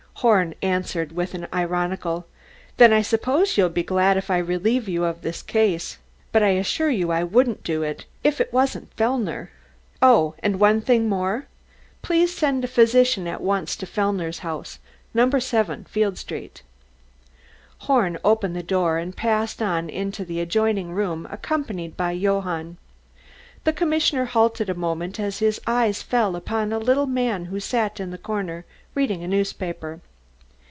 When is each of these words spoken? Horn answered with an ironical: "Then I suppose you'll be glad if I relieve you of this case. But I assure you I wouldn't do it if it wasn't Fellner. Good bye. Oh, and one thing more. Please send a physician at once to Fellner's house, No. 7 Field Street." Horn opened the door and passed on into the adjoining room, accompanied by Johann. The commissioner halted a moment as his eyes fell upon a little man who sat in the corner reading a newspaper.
Horn 0.15 0.53
answered 0.61 1.13
with 1.13 1.33
an 1.33 1.47
ironical: 1.51 2.27
"Then 2.77 2.93
I 2.93 3.01
suppose 3.01 3.57
you'll 3.57 3.69
be 3.69 3.81
glad 3.81 4.17
if 4.17 4.29
I 4.29 4.37
relieve 4.37 4.87
you 4.87 5.03
of 5.03 5.23
this 5.23 5.41
case. 5.41 5.97
But 6.31 6.43
I 6.43 6.49
assure 6.49 6.91
you 6.91 7.09
I 7.11 7.23
wouldn't 7.23 7.63
do 7.63 7.81
it 7.81 8.05
if 8.23 8.39
it 8.39 8.53
wasn't 8.53 8.93
Fellner. 8.93 9.45
Good 9.49 9.99
bye. 9.99 10.07
Oh, 10.07 10.35
and 10.43 10.59
one 10.59 10.79
thing 10.81 11.09
more. 11.09 11.47
Please 12.03 12.31
send 12.37 12.63
a 12.63 12.67
physician 12.67 13.27
at 13.27 13.41
once 13.41 13.75
to 13.77 13.87
Fellner's 13.87 14.39
house, 14.39 14.77
No. 15.15 15.27
7 15.27 15.85
Field 15.85 16.19
Street." 16.19 16.61
Horn 17.79 18.19
opened 18.23 18.55
the 18.55 18.61
door 18.61 18.99
and 18.99 19.17
passed 19.17 19.59
on 19.59 19.89
into 19.89 20.23
the 20.23 20.39
adjoining 20.39 20.91
room, 20.91 21.27
accompanied 21.31 21.97
by 21.97 22.11
Johann. 22.11 22.77
The 23.63 23.73
commissioner 23.73 24.25
halted 24.25 24.69
a 24.69 24.75
moment 24.75 25.19
as 25.19 25.39
his 25.39 25.59
eyes 25.65 26.03
fell 26.03 26.35
upon 26.35 26.71
a 26.71 26.77
little 26.77 27.07
man 27.07 27.45
who 27.45 27.59
sat 27.59 27.99
in 27.99 28.11
the 28.11 28.17
corner 28.19 28.65
reading 28.93 29.23
a 29.23 29.27
newspaper. 29.27 29.99